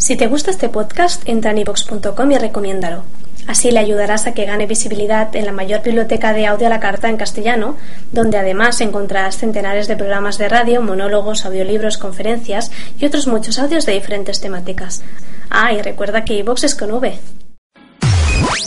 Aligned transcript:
Si 0.00 0.16
te 0.16 0.28
gusta 0.28 0.50
este 0.50 0.70
podcast, 0.70 1.22
entra 1.28 1.50
en 1.50 1.58
ivox.com 1.58 2.32
y 2.32 2.38
recomiéndalo. 2.38 3.04
Así 3.46 3.70
le 3.70 3.80
ayudarás 3.80 4.26
a 4.26 4.32
que 4.32 4.46
gane 4.46 4.64
visibilidad 4.64 5.36
en 5.36 5.44
la 5.44 5.52
mayor 5.52 5.82
biblioteca 5.82 6.32
de 6.32 6.46
audio 6.46 6.68
a 6.68 6.70
la 6.70 6.80
carta 6.80 7.10
en 7.10 7.18
castellano, 7.18 7.76
donde 8.10 8.38
además 8.38 8.80
encontrarás 8.80 9.36
centenares 9.36 9.88
de 9.88 9.96
programas 9.96 10.38
de 10.38 10.48
radio, 10.48 10.80
monólogos, 10.80 11.44
audiolibros, 11.44 11.98
conferencias 11.98 12.70
y 12.98 13.04
otros 13.04 13.26
muchos 13.26 13.58
audios 13.58 13.84
de 13.84 13.92
diferentes 13.92 14.40
temáticas. 14.40 15.02
Ah, 15.50 15.74
y 15.74 15.82
recuerda 15.82 16.24
que 16.24 16.32
iVox 16.32 16.64
es 16.64 16.74
con 16.74 16.92
V. 16.92 17.18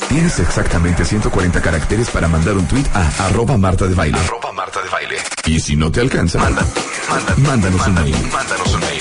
Tienes 0.10 0.38
exactamente 0.38 1.04
140 1.04 1.60
caracteres 1.64 2.12
para 2.12 2.28
mandar 2.28 2.56
un 2.58 2.68
tweet 2.68 2.86
a 2.94 3.26
arroba 3.26 3.58
Marta 3.58 3.88
de 3.88 3.96
Baile. 3.96 4.20
Marta 4.54 4.84
de 4.84 4.90
Baile. 4.90 5.16
Y 5.48 5.60
si 5.60 5.76
no 5.76 5.92
te 5.92 6.00
alcanza, 6.00 6.38
Manda, 6.38 6.64
manda, 7.10 7.36
mándanos 7.38 7.88
un 7.88 7.94
mail. 7.96 8.16
Mándanos 8.32 8.74
un 8.76 8.80
mail. 8.82 8.93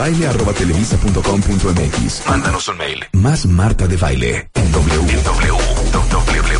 Baile 0.00 0.28
arroba 0.28 0.54
televisa.com.mx. 0.54 2.26
mándanos 2.26 2.68
un 2.68 2.78
mail. 2.78 3.04
Más 3.12 3.44
Marta 3.44 3.86
de 3.86 3.98
Baile 3.98 4.48
en 4.54 4.72
W. 4.72 4.96
W, 4.96 5.52
W, 5.92 6.58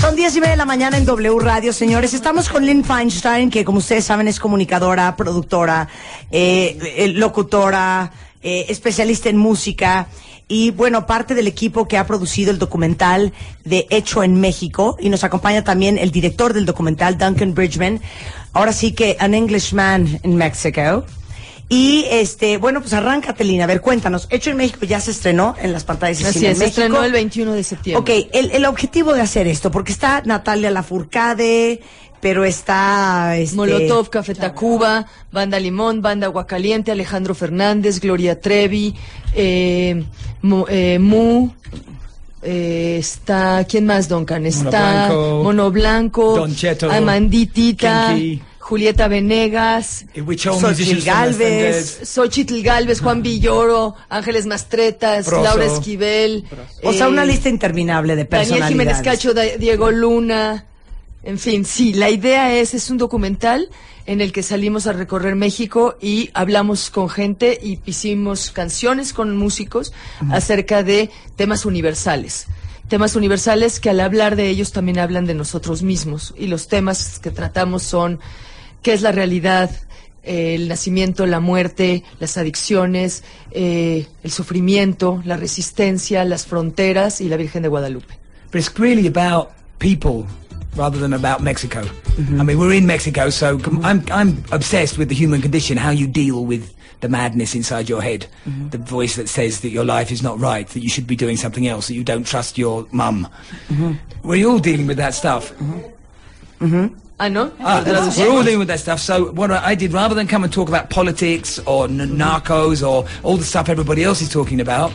Son 0.00 0.16
10 0.16 0.34
y 0.34 0.40
media 0.40 0.50
de 0.50 0.56
la 0.56 0.64
mañana 0.64 0.98
en 0.98 1.04
W 1.04 1.38
Radio, 1.38 1.72
señores. 1.72 2.12
Estamos 2.12 2.48
con 2.48 2.66
Lynn 2.66 2.82
Feinstein, 2.82 3.50
que 3.50 3.64
como 3.64 3.78
ustedes 3.78 4.04
saben 4.04 4.26
es 4.26 4.40
comunicadora, 4.40 5.14
productora, 5.14 5.86
eh, 6.32 6.76
eh, 6.96 7.06
locutora, 7.14 8.10
eh, 8.42 8.66
especialista 8.68 9.28
en 9.28 9.36
música 9.36 10.08
y 10.48 10.72
bueno, 10.72 11.06
parte 11.06 11.36
del 11.36 11.46
equipo 11.46 11.86
que 11.86 11.98
ha 11.98 12.06
producido 12.08 12.50
el 12.50 12.58
documental 12.58 13.32
de 13.64 13.86
Hecho 13.90 14.24
en 14.24 14.40
México 14.40 14.96
y 14.98 15.08
nos 15.08 15.22
acompaña 15.22 15.62
también 15.62 15.98
el 15.98 16.10
director 16.10 16.52
del 16.52 16.66
documental, 16.66 17.16
Duncan 17.16 17.54
Bridgman. 17.54 18.00
Ahora 18.52 18.72
sí 18.72 18.90
que 18.90 19.16
An 19.20 19.34
Englishman 19.34 20.18
in 20.24 20.34
Mexico. 20.34 21.04
Y 21.68 22.04
este, 22.10 22.58
bueno, 22.58 22.80
pues 22.80 22.92
arráncate, 22.92 23.42
Lina. 23.42 23.64
A 23.64 23.66
ver, 23.66 23.80
cuéntanos. 23.80 24.26
Hecho 24.30 24.50
en 24.50 24.58
México 24.58 24.84
ya 24.84 25.00
se 25.00 25.10
estrenó 25.12 25.54
en 25.60 25.72
las 25.72 25.84
pantallas 25.84 26.18
de 26.18 26.28
Así 26.28 26.38
cine 26.40 26.50
es, 26.50 26.56
en 26.56 26.58
se 26.58 26.64
México. 26.66 26.80
estrenó 26.82 27.04
el 27.04 27.12
21 27.12 27.52
de 27.54 27.64
septiembre. 27.64 28.00
Ok, 28.22 28.28
el, 28.32 28.50
el 28.50 28.64
objetivo 28.66 29.12
de 29.14 29.22
hacer 29.22 29.46
esto, 29.46 29.70
porque 29.70 29.92
está 29.92 30.22
Natalia 30.24 30.70
Lafourcade, 30.70 31.80
pero 32.20 32.44
está... 32.44 33.36
Este, 33.38 33.56
Molotov, 33.56 34.10
Café 34.10 34.34
Tacuba, 34.34 35.06
Banda 35.32 35.58
Limón, 35.58 36.02
Banda 36.02 36.26
Aguacaliente, 36.26 36.92
Alejandro 36.92 37.34
Fernández, 37.34 37.98
Gloria 38.00 38.40
Trevi, 38.40 38.94
eh, 39.34 40.04
Mu, 40.42 40.66
eh, 40.68 40.98
Mu, 40.98 41.50
eh, 42.42 42.96
está, 42.98 43.64
¿quién 43.68 43.86
más, 43.86 44.08
Duncan? 44.08 44.44
Está 44.44 45.08
Blanco, 45.08 45.40
Mono 45.44 45.70
Blanco, 45.70 46.36
Don 46.36 46.54
Cheto, 46.54 46.90
Amanditita, 46.90 48.12
Kinky. 48.14 48.42
Julieta 48.64 49.08
Venegas, 49.08 50.06
Xochitl 50.14 51.04
Galvez. 51.04 52.00
Xochitl 52.08 52.62
Galvez, 52.62 53.00
Juan 53.02 53.22
Villoro, 53.22 53.94
Ángeles 54.08 54.46
Mastretas, 54.46 55.26
Proso. 55.26 55.42
Laura 55.44 55.66
Esquivel. 55.66 56.46
O 56.82 56.94
sea, 56.94 57.04
eh, 57.04 57.10
una 57.10 57.26
lista 57.26 57.50
interminable 57.50 58.16
de 58.16 58.24
Daniel 58.24 58.64
Jiménez. 58.64 59.02
Cacho, 59.02 59.34
Da- 59.34 59.58
Diego 59.58 59.90
Luna. 59.90 60.64
En 61.24 61.38
fin, 61.38 61.66
sí, 61.66 61.92
la 61.92 62.08
idea 62.08 62.54
es, 62.54 62.72
es 62.72 62.88
un 62.88 62.96
documental 62.96 63.68
en 64.06 64.22
el 64.22 64.32
que 64.32 64.42
salimos 64.42 64.86
a 64.86 64.92
recorrer 64.94 65.34
México 65.36 65.96
y 66.00 66.30
hablamos 66.32 66.88
con 66.88 67.10
gente 67.10 67.58
y 67.62 67.80
hicimos 67.84 68.50
canciones 68.50 69.12
con 69.12 69.36
músicos 69.36 69.92
acerca 70.30 70.82
de 70.82 71.10
temas 71.36 71.66
universales. 71.66 72.46
Temas 72.88 73.14
universales 73.14 73.78
que 73.78 73.90
al 73.90 74.00
hablar 74.00 74.36
de 74.36 74.48
ellos 74.48 74.72
también 74.72 74.98
hablan 74.98 75.26
de 75.26 75.34
nosotros 75.34 75.82
mismos. 75.82 76.32
Y 76.36 76.46
los 76.46 76.68
temas 76.68 77.18
que 77.18 77.30
tratamos 77.30 77.82
son 77.82 78.20
qué 78.84 78.92
es 78.92 79.02
la 79.02 79.10
realidad, 79.10 79.70
eh, 80.22 80.54
el 80.54 80.68
nacimiento, 80.68 81.26
la 81.26 81.40
muerte, 81.40 82.04
las 82.20 82.36
adicciones, 82.36 83.24
eh, 83.50 84.06
el 84.22 84.30
sufrimiento, 84.30 85.20
la 85.24 85.36
resistencia, 85.36 86.24
las 86.24 86.46
fronteras 86.46 87.20
y 87.20 87.28
la 87.28 87.36
Virgen 87.36 87.62
de 87.62 87.68
Guadalupe. 87.68 88.14
But 88.52 88.60
it's 88.60 88.78
really 88.78 89.08
about 89.08 89.48
people 89.80 90.26
rather 90.76 91.00
than 91.00 91.14
about 91.14 91.40
Mexico. 91.40 91.80
Mm-hmm. 91.80 92.40
I 92.40 92.44
mean, 92.44 92.58
we're 92.58 92.74
in 92.74 92.86
Mexico, 92.86 93.30
so 93.30 93.58
I'm 93.82 94.04
I'm 94.12 94.44
obsessed 94.52 94.98
with 94.98 95.08
the 95.08 95.16
human 95.16 95.40
condition, 95.42 95.76
how 95.76 95.90
you 95.90 96.06
deal 96.06 96.46
with 96.46 96.72
the 97.00 97.08
madness 97.08 97.54
inside 97.54 97.88
your 97.88 98.02
head, 98.02 98.26
mm-hmm. 98.46 98.68
the 98.68 98.78
voice 98.78 99.16
that 99.16 99.28
says 99.28 99.60
that 99.60 99.70
your 99.70 99.84
life 99.84 100.12
is 100.12 100.22
not 100.22 100.38
right, 100.38 100.68
that 100.68 100.80
you 100.80 100.88
should 100.88 101.06
be 101.06 101.16
doing 101.16 101.36
something 101.36 101.66
else, 101.66 101.88
that 101.88 101.94
you 101.94 102.04
don't 102.04 102.26
trust 102.26 102.56
your 102.56 102.86
mum. 102.92 103.26
Mm-hmm. 103.68 104.28
We're 104.28 104.46
all 104.48 104.60
dealing 104.60 104.86
with 104.86 104.98
that 104.98 105.14
stuff. 105.14 105.52
¿No? 107.18 107.52
Ah, 107.60 107.82
we're 108.18 108.30
all 108.30 108.42
dealing 108.42 108.58
with 108.58 108.68
that 108.68 108.80
stuff. 108.80 108.98
So 109.00 109.32
what 109.32 109.50
I 109.50 109.70
I 109.70 109.74
did, 109.76 109.92
rather 109.92 110.14
than 110.14 110.26
come 110.26 110.44
and 110.44 110.52
talk 110.52 110.68
about 110.68 110.90
politics 110.90 111.58
or 111.66 111.84
n- 111.86 111.98
narcos 112.18 112.82
or 112.86 113.06
all 113.22 113.36
the 113.36 113.44
stuff 113.44 113.68
everybody 113.68 114.02
else 114.02 114.20
is 114.20 114.28
talking 114.28 114.60
about, 114.60 114.92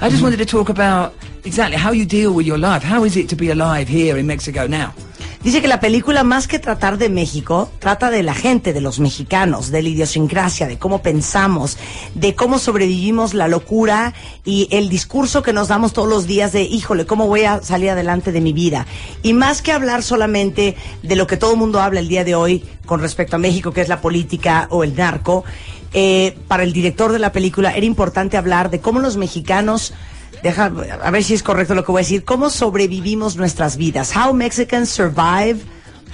I 0.00 0.08
just 0.10 0.22
wanted 0.22 0.36
to 0.38 0.46
talk 0.46 0.68
about 0.68 1.14
exactly 1.44 1.76
how 1.78 1.92
you 1.92 2.04
deal 2.04 2.32
with 2.34 2.46
your 2.46 2.58
life. 2.58 2.82
How 2.82 3.04
is 3.04 3.16
it 3.16 3.28
to 3.30 3.36
be 3.36 3.50
alive 3.50 3.88
here 3.88 4.16
in 4.18 4.26
Mexico 4.26 4.66
now? 4.66 4.92
Dice 5.44 5.60
que 5.60 5.66
la 5.66 5.80
película, 5.80 6.22
más 6.22 6.46
que 6.46 6.60
tratar 6.60 6.98
de 6.98 7.08
México, 7.08 7.68
trata 7.80 8.10
de 8.10 8.22
la 8.22 8.32
gente, 8.32 8.72
de 8.72 8.80
los 8.80 9.00
mexicanos, 9.00 9.72
de 9.72 9.82
la 9.82 9.88
idiosincrasia, 9.88 10.68
de 10.68 10.78
cómo 10.78 11.02
pensamos, 11.02 11.78
de 12.14 12.36
cómo 12.36 12.60
sobrevivimos 12.60 13.34
la 13.34 13.48
locura 13.48 14.14
y 14.44 14.68
el 14.70 14.88
discurso 14.88 15.42
que 15.42 15.52
nos 15.52 15.66
damos 15.66 15.92
todos 15.92 16.08
los 16.08 16.28
días 16.28 16.52
de, 16.52 16.62
híjole, 16.62 17.06
¿cómo 17.06 17.26
voy 17.26 17.42
a 17.42 17.60
salir 17.60 17.90
adelante 17.90 18.30
de 18.30 18.40
mi 18.40 18.52
vida? 18.52 18.86
Y 19.24 19.32
más 19.32 19.62
que 19.62 19.72
hablar 19.72 20.04
solamente 20.04 20.76
de 21.02 21.16
lo 21.16 21.26
que 21.26 21.36
todo 21.36 21.54
el 21.54 21.58
mundo 21.58 21.80
habla 21.80 21.98
el 21.98 22.06
día 22.06 22.22
de 22.22 22.36
hoy 22.36 22.64
con 22.86 23.00
respecto 23.00 23.34
a 23.34 23.40
México, 23.40 23.72
que 23.72 23.80
es 23.80 23.88
la 23.88 24.00
política 24.00 24.68
o 24.70 24.84
el 24.84 24.94
narco, 24.94 25.42
eh, 25.92 26.38
para 26.46 26.62
el 26.62 26.72
director 26.72 27.10
de 27.10 27.18
la 27.18 27.32
película 27.32 27.74
era 27.74 27.84
importante 27.84 28.36
hablar 28.36 28.70
de 28.70 28.80
cómo 28.80 29.00
los 29.00 29.16
mexicanos 29.16 29.92
Deja, 30.42 30.64
a 30.64 31.10
ver 31.10 31.22
si 31.22 31.34
es 31.34 31.42
correcto 31.42 31.74
lo 31.74 31.84
que 31.84 31.92
voy 31.92 32.00
a 32.00 32.04
decir. 32.04 32.24
¿Cómo 32.24 32.50
sobrevivimos 32.50 33.36
nuestras 33.36 33.76
vidas? 33.76 34.12
How 34.16 34.32
Mexicans 34.34 34.88
survive, 34.90 35.60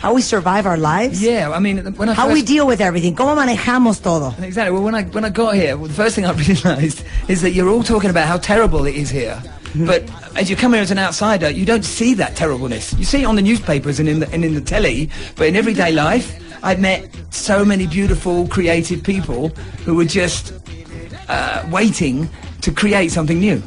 how 0.03 0.15
we 0.15 0.21
survive 0.23 0.67
our 0.67 0.79
lives. 0.79 1.21
Yeah, 1.21 1.51
I 1.51 1.61
mean, 1.61 1.79
when 1.97 2.11
I 2.11 2.15
How 2.15 2.27
first, 2.27 2.35
we 2.35 2.43
deal 2.43 2.67
with 2.67 2.81
everything. 2.81 3.15
¿Cómo 3.15 3.35
manejamos 3.35 4.01
todo? 4.03 4.35
exactly. 4.43 4.71
Well, 4.71 4.83
when 4.83 4.95
I 4.95 5.05
when 5.05 5.25
I 5.25 5.31
got 5.31 5.55
here, 5.55 5.77
well, 5.77 5.89
the 5.89 5.95
first 5.95 6.15
thing 6.15 6.27
I 6.27 6.33
realised 6.49 7.03
is 7.29 7.41
that 7.41 7.53
you're 7.53 7.71
all 7.71 7.83
talking 7.83 8.11
about 8.11 8.29
how 8.29 8.37
terrible 8.39 8.87
it 8.87 8.95
is 8.95 9.11
here. 9.11 9.41
But 9.75 10.03
as 10.35 10.49
you 10.49 10.57
come 10.57 10.73
here 10.73 10.83
as 10.83 10.91
an 10.91 10.99
outsider, 10.99 11.51
you 11.51 11.67
don't 11.67 11.85
see 11.85 12.15
that 12.15 12.35
terribleness. 12.37 12.95
You 12.95 13.05
see 13.05 13.23
it 13.23 13.27
on 13.27 13.37
the 13.37 13.43
newspapers 13.43 14.01
and 14.01 14.09
in 14.09 14.21
the, 14.21 14.29
and 14.33 14.45
in 14.45 14.55
the 14.55 14.63
telly, 14.63 15.11
but 15.37 15.47
in 15.47 15.57
everyday 15.57 15.93
life, 15.93 16.43
I've 16.63 16.81
met 16.81 17.09
so 17.31 17.65
many 17.65 17.87
beautiful, 17.87 18.49
creative 18.49 19.03
people 19.03 19.49
who 19.85 19.95
were 19.95 20.07
just 20.07 20.53
uh, 21.29 21.69
waiting 21.71 22.29
to 22.63 22.73
create 22.73 23.13
something 23.13 23.39
new. 23.39 23.63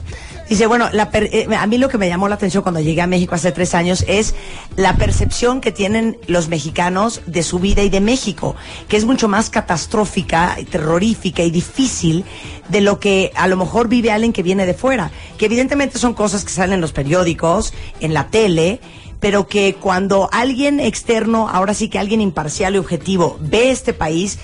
Dice, 0.52 0.68
bueno, 0.68 0.90
la 0.92 1.12
per- 1.12 1.30
eh, 1.32 1.48
a 1.58 1.66
mí 1.66 1.78
lo 1.78 1.88
que 1.88 1.98
me 1.98 2.10
llamó 2.10 2.28
la 2.28 2.36
atención 2.36 2.62
cuando 2.62 2.82
llegué 2.82 3.00
a 3.00 3.08
México 3.08 3.36
hace 3.36 3.54
tres 3.54 3.74
años 3.74 4.04
es 4.10 4.36
la 4.76 4.98
percepción 4.98 5.62
que 5.62 5.72
tienen 5.72 6.18
los 6.28 6.50
mexicanos 6.50 7.22
de 7.26 7.42
su 7.42 7.60
vida 7.60 7.84
y 7.84 7.90
de 7.90 8.02
México, 8.02 8.58
que 8.90 8.98
es 8.98 9.06
mucho 9.06 9.30
más 9.30 9.50
catastrófica, 9.50 10.58
terrorífica 10.70 11.42
y 11.42 11.52
difícil 11.52 12.26
de 12.68 12.82
lo 12.82 13.00
que 13.00 13.32
a 13.36 13.48
lo 13.48 13.56
mejor 13.56 13.88
vive 13.88 14.12
alguien 14.12 14.34
que 14.34 14.44
viene 14.44 14.66
de 14.66 14.74
fuera. 14.74 15.10
Que 15.38 15.46
evidentemente 15.46 15.98
son 16.00 16.14
cosas 16.14 16.44
que 16.44 16.52
salen 16.52 16.74
en 16.74 16.82
los 16.82 16.92
periódicos, 16.92 17.74
en 18.02 18.14
la 18.14 18.28
tele, 18.28 18.82
pero 19.22 19.48
que 19.48 19.76
cuando 19.76 20.28
alguien 20.34 20.82
externo, 20.82 21.48
ahora 21.48 21.74
sí 21.74 21.88
que 21.88 21.98
alguien 21.98 22.20
imparcial 22.20 22.76
y 22.76 22.80
objetivo, 22.80 23.38
ve 23.40 23.72
este 23.72 23.94
país, 23.94 24.38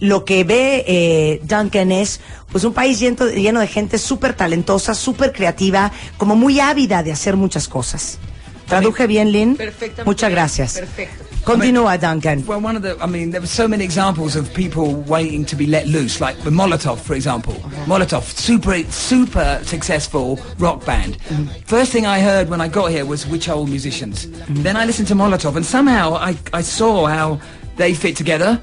lo 0.00 0.24
que 0.24 0.44
ve 0.44 0.84
eh, 0.86 1.40
Duncan 1.44 1.92
es 1.92 2.20
pues 2.50 2.64
un 2.64 2.72
país 2.72 2.98
lleno, 2.98 3.26
lleno 3.28 3.60
de 3.60 3.66
gente 3.66 3.98
súper 3.98 4.34
talentosa, 4.34 4.94
súper 4.94 5.32
creativa, 5.32 5.92
como 6.16 6.34
muy 6.36 6.60
ávida 6.60 7.02
de 7.02 7.12
hacer 7.12 7.36
muchas 7.36 7.68
cosas. 7.68 8.18
¿Traduje 8.66 9.06
bien, 9.06 9.32
Lynn? 9.32 9.56
Perfectamente 9.56 10.04
Muchas 10.04 10.30
gracias. 10.30 10.74
perfecto. 10.74 11.24
Continúa, 11.44 11.96
Duncan. 11.96 12.44
Well, 12.46 12.62
one 12.62 12.76
of 12.76 12.82
the, 12.82 12.94
I 13.02 13.06
mean, 13.06 13.30
there 13.30 13.40
were 13.40 13.46
so 13.46 13.66
many 13.66 13.82
examples 13.82 14.36
of 14.36 14.52
people 14.52 14.94
waiting 15.06 15.46
to 15.46 15.56
be 15.56 15.66
let 15.66 15.86
loose, 15.86 16.20
like 16.20 16.38
the 16.42 16.50
Molotov, 16.50 16.98
for 16.98 17.14
example. 17.14 17.54
Molotov, 17.86 18.22
super, 18.24 18.82
super 18.90 19.58
successful 19.64 20.38
rock 20.58 20.84
band. 20.84 21.16
First 21.64 21.92
thing 21.92 22.04
I 22.04 22.20
heard 22.20 22.50
when 22.50 22.60
I 22.60 22.68
got 22.68 22.90
here 22.90 23.06
was 23.06 23.26
which 23.26 23.48
old 23.48 23.70
musicians. 23.70 24.28
Then 24.48 24.76
I 24.76 24.84
listened 24.84 25.08
to 25.08 25.14
Molotov, 25.14 25.56
and 25.56 25.64
somehow 25.64 26.16
I, 26.16 26.36
I 26.52 26.60
saw 26.60 27.06
how 27.06 27.40
they 27.78 27.94
fit 27.94 28.16
together. 28.16 28.60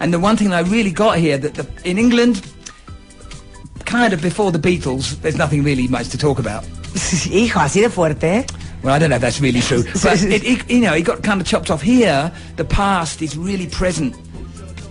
And 0.00 0.12
the 0.12 0.18
one 0.18 0.36
thing 0.36 0.50
that 0.50 0.64
I 0.64 0.68
really 0.68 0.90
got 0.90 1.18
here 1.18 1.36
that 1.36 1.54
the, 1.54 1.66
in 1.88 1.98
England, 1.98 2.42
kind 3.84 4.14
of 4.14 4.22
before 4.22 4.50
the 4.50 4.58
Beatles. 4.58 5.20
There's 5.20 5.36
nothing 5.36 5.62
really 5.62 5.86
much 5.88 6.08
to 6.10 6.18
talk 6.18 6.38
about. 6.38 6.64
Hijo, 6.94 7.60
así 7.60 7.82
de 7.82 7.90
fuerte, 7.90 8.24
¿eh? 8.24 8.46
Well, 8.82 8.94
I 8.94 8.98
don't 8.98 9.10
know 9.10 9.16
if 9.16 9.22
that's 9.22 9.40
really 9.40 9.60
true, 9.60 9.84
but 10.02 10.22
it, 10.22 10.42
it, 10.44 10.70
you 10.70 10.80
know, 10.80 10.94
it 10.94 11.02
got 11.02 11.22
kind 11.22 11.40
of 11.40 11.46
chopped 11.46 11.70
off. 11.70 11.82
Here, 11.82 12.32
the 12.56 12.64
past 12.64 13.22
is 13.22 13.36
really 13.36 13.66
present. 13.66 14.16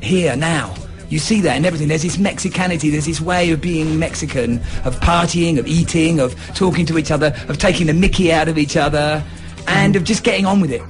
Here 0.01 0.35
now, 0.35 0.73
you 1.09 1.19
see 1.19 1.41
that 1.41 1.57
in 1.57 1.65
everything. 1.65 1.89
There's 1.89 2.03
this 2.03 2.17
Mexicanity. 2.17 2.91
There's 2.91 3.05
this 3.05 3.19
way 3.19 3.51
of 3.51 3.59
being 3.59 3.99
Mexican, 3.99 4.59
of 4.85 4.99
partying, 5.01 5.59
of 5.59 5.67
eating, 5.67 6.19
of 6.19 6.35
talking 6.55 6.85
to 6.85 6.97
each 6.97 7.11
other, 7.11 7.35
of 7.49 7.57
taking 7.57 7.87
the 7.87 7.93
Mickey 7.93 8.31
out 8.31 8.47
of 8.47 8.57
each 8.57 8.77
other, 8.77 9.23
and 9.67 9.95
of 9.95 10.03
just 10.03 10.23
getting 10.23 10.45
on 10.45 10.61
with 10.61 10.71
it. 10.71 10.81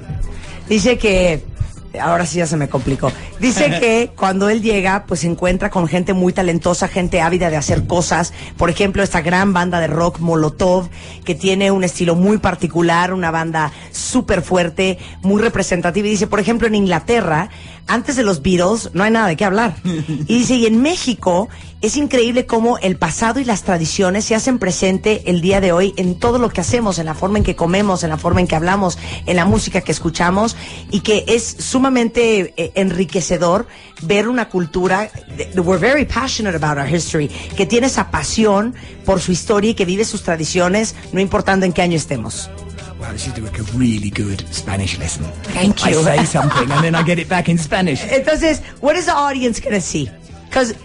Dice 0.69 0.97
que, 0.97 1.41
ahora 1.99 2.25
sí 2.25 2.37
ya 2.37 2.47
se 2.47 2.57
me 2.57 2.69
complicó. 2.69 3.11
Dice 3.39 3.69
que 3.79 4.11
cuando 4.15 4.49
él 4.49 4.61
llega, 4.61 5.05
pues 5.05 5.21
se 5.21 5.27
encuentra 5.27 5.69
con 5.69 5.87
gente 5.87 6.13
muy 6.13 6.33
talentosa, 6.33 6.87
gente 6.87 7.21
ávida 7.21 7.49
de 7.49 7.57
hacer 7.57 7.87
cosas. 7.87 8.33
Por 8.57 8.69
ejemplo, 8.69 9.03
esta 9.03 9.21
gran 9.21 9.53
banda 9.53 9.79
de 9.79 9.87
rock 9.87 10.19
Molotov, 10.19 10.89
que 11.25 11.35
tiene 11.35 11.71
un 11.71 11.83
estilo 11.83 12.15
muy 12.15 12.37
particular, 12.37 13.13
una 13.13 13.31
banda 13.31 13.71
súper 13.91 14.41
fuerte, 14.41 14.97
muy 15.21 15.41
representativa. 15.41 16.07
Y 16.07 16.11
dice, 16.11 16.27
por 16.27 16.39
ejemplo, 16.39 16.67
en 16.67 16.75
Inglaterra, 16.75 17.49
antes 17.87 18.15
de 18.15 18.23
los 18.23 18.41
Beatles, 18.41 18.89
no 18.93 19.03
hay 19.03 19.11
nada 19.11 19.27
de 19.27 19.35
qué 19.35 19.45
hablar. 19.45 19.75
Y 19.83 20.39
dice, 20.39 20.55
y 20.55 20.65
en 20.65 20.81
México, 20.81 21.49
es 21.81 21.97
increíble 21.97 22.45
cómo 22.45 22.77
el 22.77 22.95
pasado 22.95 23.39
y 23.39 23.43
las 23.43 23.63
tradiciones 23.63 24.25
se 24.25 24.35
hacen 24.35 24.59
presente 24.59 25.23
el 25.25 25.41
día 25.41 25.61
de 25.61 25.71
hoy 25.71 25.93
en 25.97 26.15
todo 26.15 26.37
lo 26.37 26.49
que 26.49 26.61
hacemos, 26.61 26.99
en 26.99 27.05
la 27.05 27.15
forma 27.15 27.39
en 27.39 27.43
que 27.43 27.55
comemos, 27.55 28.03
en 28.03 28.11
la 28.11 28.17
forma 28.17 28.39
en 28.39 28.47
que 28.47 28.55
hablamos, 28.55 28.97
en 29.25 29.35
la 29.35 29.45
música 29.45 29.81
que 29.81 29.91
escuchamos 29.91 30.55
y 30.91 30.99
que 31.01 31.25
es 31.27 31.43
sumamente 31.43 32.53
eh, 32.55 32.71
enriquecedor 32.75 33.67
ver 34.03 34.27
una 34.27 34.47
cultura, 34.47 35.09
we're 35.55 35.79
very 35.79 36.05
passionate 36.05 36.55
about 36.55 36.77
our 36.77 36.87
history, 36.87 37.29
que 37.57 37.65
tiene 37.65 37.87
esa 37.87 38.11
pasión 38.11 38.75
por 39.05 39.19
su 39.19 39.31
historia 39.31 39.71
y 39.71 39.73
que 39.73 39.85
vive 39.85 40.05
sus 40.05 40.23
tradiciones, 40.23 40.95
no 41.11 41.19
importando 41.19 41.65
en 41.65 41.73
qué 41.73 41.81
año 41.81 41.97
estemos. 41.97 42.49
Wow, 43.01 43.13
this 43.13 43.25
is 43.25 43.39
like 43.39 43.57
a 43.57 43.63
really 43.75 44.11
good 44.11 44.47
Spanish 44.53 44.99
lesson. 44.99 45.23
Thank 45.41 45.83
you. 45.83 45.97
I 46.01 46.17
say 46.17 46.25
something 46.37 46.69
and 46.69 46.83
then 46.83 46.93
I 46.93 47.01
get 47.01 47.17
it 47.17 47.27
back 47.27 47.49
in 47.49 47.57
Spanish. 47.57 47.99
Entonces, 48.03 48.63
what 48.79 48.95
is 48.95 49.07
the 49.07 49.13
audience 49.13 49.59
going 49.59 49.73
to 49.73 49.81
see? 49.81 50.07
Because 50.45 50.75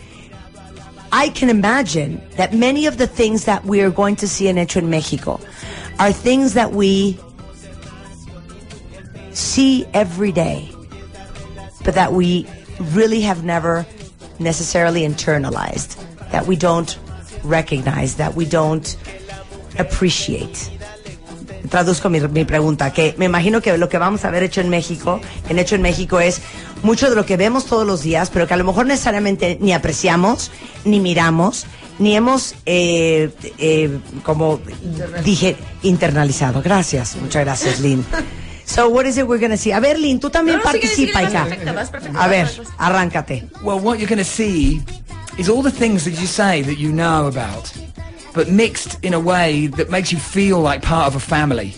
I 1.12 1.28
can 1.28 1.50
imagine 1.50 2.22
that 2.36 2.54
many 2.54 2.86
of 2.86 2.96
the 2.96 3.06
things 3.06 3.44
that 3.44 3.66
we 3.66 3.82
are 3.82 3.90
going 3.90 4.16
to 4.16 4.28
see 4.28 4.48
in 4.48 4.56
Hecho 4.56 4.80
en 4.80 4.88
Mexico 4.88 5.38
are 5.98 6.10
things 6.10 6.54
that 6.54 6.72
we 6.72 7.18
see 9.32 9.84
every 9.92 10.32
day, 10.32 10.70
but 11.84 11.94
that 11.96 12.14
we 12.14 12.48
really 12.80 13.20
have 13.20 13.44
never 13.44 13.84
necessarily 14.38 15.02
internalized, 15.02 16.02
that 16.30 16.46
we 16.46 16.56
don't 16.56 16.98
recognize, 17.44 18.16
that 18.16 18.34
we 18.34 18.46
don't 18.46 18.96
appreciate. 19.78 20.70
Traduzco 21.68 22.08
mi, 22.08 22.20
mi 22.20 22.44
pregunta, 22.44 22.92
que 22.92 23.14
me 23.18 23.24
imagino 23.26 23.60
que 23.60 23.76
lo 23.78 23.88
que 23.88 23.98
vamos 23.98 24.24
a 24.24 24.30
ver 24.30 24.42
hecho 24.42 24.60
en 24.60 24.68
México, 24.68 25.20
en 25.48 25.58
hecho 25.58 25.74
en 25.74 25.82
México 25.82 26.20
es 26.20 26.40
mucho 26.82 27.08
de 27.10 27.16
lo 27.16 27.24
que 27.26 27.36
vemos 27.36 27.66
todos 27.66 27.86
los 27.86 28.02
días, 28.02 28.30
pero 28.30 28.46
que 28.46 28.54
a 28.54 28.56
lo 28.56 28.64
mejor 28.64 28.86
necesariamente 28.86 29.58
ni 29.60 29.72
apreciamos, 29.72 30.50
ni 30.84 31.00
miramos, 31.00 31.66
ni 31.98 32.14
hemos, 32.16 32.54
eh, 32.66 33.30
eh, 33.58 33.98
como 34.22 34.60
dije, 35.24 35.56
internalizado. 35.82 36.62
Gracias, 36.62 37.16
muchas 37.16 37.44
gracias, 37.44 37.80
Lynn. 37.80 38.04
So, 38.66 38.88
what 38.88 39.06
is 39.06 39.16
it 39.16 39.24
we're 39.26 39.40
gonna 39.40 39.56
see? 39.56 39.70
A 39.72 39.78
ver, 39.80 39.98
Lynn, 39.98 40.18
tú 40.18 40.28
también 40.28 40.58
No, 40.58 40.64
síguele, 40.64 40.80
participa, 40.88 41.20
síguele, 41.20 41.22
vas 41.22 41.32
hija. 41.32 41.44
perfecta, 41.44 41.72
vas 41.72 41.90
perfecta, 41.90 42.22
A 42.24 42.26
ver, 42.28 42.50
arráncate. 42.78 43.48
Well, 43.62 43.78
what 43.78 43.98
you're 43.98 44.08
going 44.08 44.18
to 44.18 44.24
see 44.24 44.82
is 45.38 45.48
all 45.48 45.62
the 45.62 45.70
things 45.70 46.04
that 46.04 46.14
you 46.20 46.26
say 46.26 46.62
that 46.62 46.76
you 46.76 46.90
know 46.90 47.26
about, 47.28 47.70
but 48.36 48.50
mixed 48.50 49.02
in 49.02 49.14
a 49.14 49.18
way 49.18 49.66
that 49.66 49.90
makes 49.90 50.12
you 50.12 50.18
feel 50.18 50.60
like 50.60 50.82
part 50.82 51.06
of 51.06 51.16
a 51.16 51.20
family. 51.20 51.74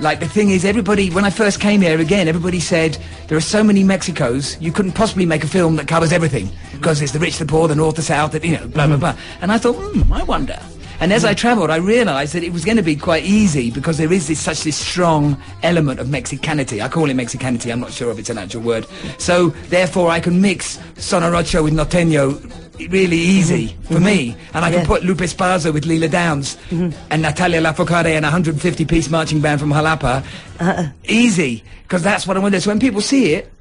Like 0.00 0.18
the 0.18 0.28
thing 0.28 0.50
is, 0.50 0.64
everybody, 0.64 1.08
when 1.08 1.24
I 1.24 1.30
first 1.30 1.60
came 1.60 1.80
here, 1.80 2.00
again, 2.00 2.26
everybody 2.26 2.58
said 2.58 2.98
there 3.28 3.38
are 3.38 3.40
so 3.40 3.62
many 3.62 3.84
Mexicos, 3.84 4.60
you 4.60 4.72
couldn't 4.72 4.92
possibly 4.92 5.24
make 5.24 5.44
a 5.44 5.46
film 5.46 5.76
that 5.76 5.86
covers 5.86 6.12
everything 6.12 6.50
because 6.72 7.00
it's 7.00 7.12
the 7.12 7.20
rich, 7.20 7.38
the 7.38 7.46
poor, 7.46 7.68
the 7.68 7.76
north, 7.76 7.94
the 7.94 8.02
south, 8.02 8.32
the, 8.32 8.46
you 8.46 8.58
know, 8.58 8.66
blah, 8.66 8.88
blah, 8.88 8.96
blah. 8.96 9.16
And 9.40 9.52
I 9.52 9.58
thought, 9.58 9.74
hmm, 9.74 10.12
I 10.12 10.24
wonder. 10.24 10.58
And 11.00 11.12
as 11.12 11.24
I 11.24 11.32
travelled, 11.32 11.70
I 11.70 11.76
realised 11.76 12.34
that 12.34 12.42
it 12.42 12.52
was 12.52 12.64
going 12.64 12.76
to 12.76 12.82
be 12.82 12.96
quite 12.96 13.24
easy 13.24 13.70
because 13.70 13.98
there 13.98 14.12
is 14.12 14.26
this 14.26 14.40
such 14.40 14.64
this 14.64 14.76
strong 14.76 15.40
element 15.62 16.00
of 16.00 16.08
Mexicanity. 16.08 16.82
I 16.82 16.88
call 16.88 17.08
it 17.08 17.16
Mexicanity. 17.16 17.70
I'm 17.70 17.78
not 17.78 17.92
sure 17.92 18.10
if 18.10 18.18
it's 18.18 18.30
an 18.30 18.38
actual 18.38 18.62
word. 18.62 18.84
So 19.18 19.50
therefore, 19.70 20.10
I 20.10 20.18
can 20.18 20.40
mix 20.40 20.78
Sonorocho 20.96 21.62
with 21.62 21.72
Norteño 21.72 22.67
really 22.86 23.16
easy 23.16 23.68
for 23.84 23.94
mm-hmm. 23.94 24.04
me, 24.04 24.36
and 24.54 24.64
I 24.64 24.70
can 24.70 24.86
put 24.86 25.02
Lupe 25.02 25.18
Esparza 25.18 25.72
with 25.72 25.84
Leela 25.84 26.10
Downs 26.10 26.56
mm-hmm. 26.70 26.90
and 27.10 27.22
Natalia 27.22 27.60
Lafourcade 27.60 28.06
and 28.06 28.24
a 28.24 28.30
150-piece 28.30 29.10
marching 29.10 29.40
band 29.40 29.60
from 29.60 29.70
Jalapa. 29.70 30.24
Uh-uh. 30.60 30.88
Easy, 31.04 31.64
because 31.82 32.02
that's 32.02 32.26
what 32.26 32.36
I 32.36 32.40
want 32.40 32.52
to 32.52 32.58
do. 32.58 32.62
So 32.62 32.70
when 32.70 32.80
people 32.80 33.00
see 33.00 33.34
it, 33.34 33.52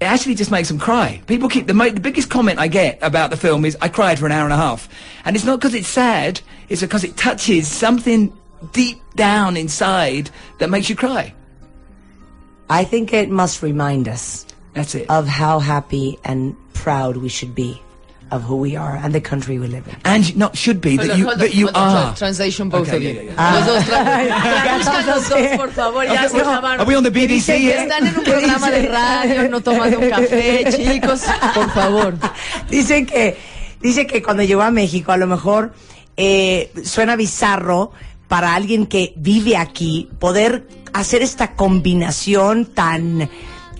it 0.00 0.04
actually 0.04 0.34
just 0.36 0.50
makes 0.50 0.68
them 0.68 0.78
cry. 0.78 1.20
People 1.26 1.48
keep 1.48 1.66
the, 1.66 1.72
the 1.72 2.00
biggest 2.00 2.30
comment 2.30 2.58
I 2.58 2.68
get 2.68 2.98
about 3.02 3.30
the 3.30 3.36
film 3.36 3.64
is 3.64 3.76
I 3.80 3.88
cried 3.88 4.18
for 4.18 4.26
an 4.26 4.32
hour 4.32 4.44
and 4.44 4.52
a 4.52 4.56
half, 4.56 4.88
and 5.24 5.34
it's 5.34 5.44
not 5.44 5.58
because 5.58 5.74
it's 5.74 5.88
sad. 5.88 6.40
It's 6.68 6.82
because 6.82 7.04
it 7.04 7.16
touches 7.16 7.66
something 7.66 8.32
deep 8.72 8.98
down 9.14 9.56
inside 9.56 10.30
that 10.58 10.70
makes 10.70 10.88
you 10.88 10.96
cry. 10.96 11.34
I 12.70 12.84
think 12.84 13.12
it 13.12 13.30
must 13.30 13.62
remind 13.62 14.08
us 14.08 14.44
That's 14.74 14.94
it. 14.94 15.08
of 15.08 15.26
how 15.26 15.58
happy 15.58 16.18
and 16.24 16.54
proud 16.74 17.16
we 17.16 17.28
should 17.28 17.54
be 17.54 17.80
of 18.30 18.42
who 18.42 18.56
we 18.56 18.76
are 18.76 18.96
and 19.02 19.14
the 19.14 19.20
country 19.20 19.58
we 19.58 19.66
live 19.68 19.86
in. 19.88 19.94
and 20.04 20.36
not 20.36 20.56
should 20.56 20.80
be 20.80 20.96
that 20.96 21.16
you 21.18 21.34
that 21.36 21.54
you 21.54 21.68
are. 21.74 22.10
tra- 22.12 22.18
Translation 22.18 22.68
both 22.68 22.88
Okay, 22.88 22.96
of 22.96 23.02
you. 23.24 23.32
por 25.56 25.70
favor, 25.72 26.04
ya 26.04 26.28
se. 26.28 26.40
Are 26.40 26.84
we 26.84 26.94
on 26.96 27.04
the 27.04 27.10
BBC? 27.10 27.48
Están 27.72 28.06
en 28.06 28.18
un 28.18 28.24
programa 28.24 28.70
de 28.70 28.88
radio, 28.88 29.48
no 29.48 29.60
tomando 29.60 29.98
un 29.98 30.10
café, 30.10 30.64
chicos, 30.76 31.22
por 31.54 31.70
favor. 31.70 32.14
Dicen 32.70 33.06
que, 33.06 33.36
dice 33.80 34.06
que 34.06 34.22
cuando 34.22 34.42
llegó 34.42 34.62
a 34.62 34.70
México, 34.70 35.12
a 35.12 35.16
lo 35.16 35.26
mejor 35.26 35.72
eh, 36.16 36.70
suena 36.84 37.16
bizarro 37.16 37.92
para 38.28 38.54
alguien 38.54 38.86
que 38.86 39.12
vive 39.16 39.56
aquí 39.56 40.08
poder 40.18 40.68
hacer 40.92 41.22
esta 41.22 41.54
combinación 41.54 42.66
tan 42.66 43.28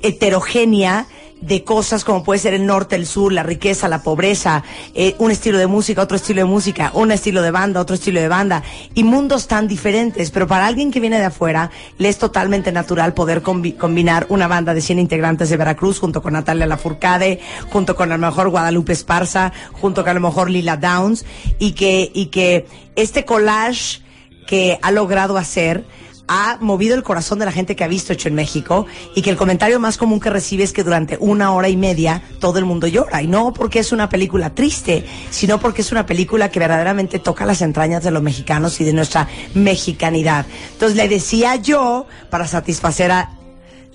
heterogénea 0.03 1.07
de 1.41 1.63
cosas 1.65 2.05
como 2.05 2.25
puede 2.25 2.41
ser 2.41 2.55
el 2.55 2.67
norte, 2.67 2.97
el 2.97 3.07
sur, 3.07 3.33
la 3.33 3.43
riqueza, 3.43 3.89
la 3.89 4.03
pobreza, 4.03 4.65
eh, 4.95 5.15
un 5.19 5.31
estilo 5.31 5.57
de 5.59 5.67
música, 5.67 6.03
otro 6.03 6.17
estilo 6.17 6.41
de 6.41 6.45
música, 6.47 6.91
un 6.95 7.13
estilo 7.13 7.43
de 7.43 7.51
banda, 7.51 7.81
otro 7.81 7.95
estilo 7.95 8.21
de 8.21 8.29
banda, 8.29 8.63
y 8.95 9.05
mundos 9.05 9.47
tan 9.47 9.69
diferentes. 9.69 10.31
Pero 10.31 10.47
para 10.47 10.67
alguien 10.67 10.91
que 10.91 11.01
viene 11.01 11.19
de 11.19 11.27
afuera, 11.27 11.71
le 11.99 12.09
es 12.09 12.19
totalmente 12.19 12.73
natural 12.73 13.15
poder 13.15 13.43
combi- 13.43 13.77
combinar 13.77 14.27
una 14.31 14.49
banda 14.49 14.75
de 14.75 14.81
100 14.81 14.99
integrantes 14.99 15.49
de 15.49 15.57
Veracruz 15.57 15.99
junto 16.01 16.23
con 16.23 16.33
Natalia 16.33 16.67
Lafourcade, 16.67 17.41
junto 17.71 17.95
con 17.95 18.11
a 18.13 18.17
lo 18.17 18.27
mejor 18.27 18.49
Guadalupe 18.51 18.93
Esparza, 18.93 19.53
junto 19.73 20.03
con 20.03 20.11
a 20.11 20.15
lo 20.15 20.21
mejor 20.21 20.51
Lila 20.51 20.77
Downs, 20.77 21.25
y 21.59 21.73
que, 21.73 22.11
y 22.13 22.27
que 22.27 22.67
este 22.97 23.25
collage 23.25 24.01
que 24.47 24.79
ha 24.83 24.91
logrado 24.91 25.37
hacer 25.37 25.85
ha 26.29 26.59
movido 26.61 26.95
el 26.95 27.03
corazón 27.03 27.39
de 27.39 27.47
la 27.47 27.53
gente 27.53 27.75
que 27.75 27.85
ha 27.85 27.89
visto 27.89 28.13
hecho 28.13 28.29
en 28.29 28.35
México 28.35 28.87
y 29.15 29.23
que 29.23 29.31
el 29.31 29.37
comentario 29.37 29.81
más 29.81 29.97
común 29.97 30.21
que 30.21 30.31
recibe 30.31 30.63
es 30.63 30.73
que 30.73 30.85
durante 30.85 31.17
una 31.21 31.53
hora 31.53 31.69
y 31.69 31.77
media 31.77 32.23
todo 32.39 32.59
el 32.59 32.65
mundo 32.65 32.87
llora 32.87 33.23
y 33.23 33.27
no 33.27 33.53
porque 33.53 33.81
es 33.81 33.93
una 33.93 34.09
película 34.09 34.55
triste, 34.55 35.05
sino 35.31 35.59
porque 35.59 35.83
es 35.83 35.91
una 35.91 36.07
película 36.07 36.51
que 36.51 36.61
verdaderamente 36.61 37.19
toca 37.19 37.47
las 37.47 37.63
entrañas 37.63 38.05
de 38.05 38.11
los 38.11 38.23
mexicanos 38.23 38.81
y 38.81 38.85
de 38.85 38.93
nuestra 38.93 39.29
mexicanidad. 39.55 40.47
Entonces 40.73 40.97
le 40.97 41.09
decía 41.09 41.57
yo, 41.57 42.07
para 42.31 42.47
satisfacer 42.47 43.11
a 43.11 43.38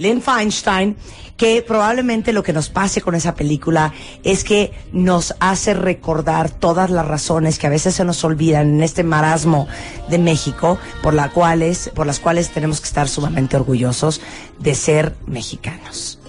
Lynn 0.03 0.21
Feinstein, 0.21 0.95
que 1.37 1.63
probablemente 1.65 2.31
lo 2.33 2.43
que 2.43 2.53
nos 2.53 2.69
pase 2.69 3.01
con 3.01 3.15
esa 3.15 3.33
película 3.33 3.91
es 4.23 4.43
que 4.43 4.71
nos 4.91 5.33
hace 5.39 5.73
recordar 5.73 6.51
todas 6.51 6.89
las 6.91 7.07
razones 7.07 7.57
que 7.57 7.65
a 7.67 7.69
veces 7.71 7.95
se 7.95 8.05
nos 8.05 8.23
olvidan 8.23 8.75
en 8.75 8.83
este 8.83 9.03
marasmo 9.03 9.67
de 10.09 10.19
México, 10.19 10.77
por, 11.01 11.13
la 11.15 11.29
cuales, 11.31 11.89
por 11.95 12.05
las 12.05 12.19
cuales 12.19 12.49
tenemos 12.51 12.79
que 12.81 12.87
estar 12.87 13.07
sumamente 13.09 13.55
orgullosos 13.55 14.21
de 14.59 14.75
ser 14.75 15.15
mexicanos. 15.25 16.19